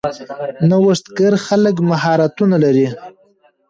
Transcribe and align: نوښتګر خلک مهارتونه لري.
نوښتګر 0.69 1.33
خلک 1.45 1.75
مهارتونه 1.89 2.55
لري. 2.63 2.87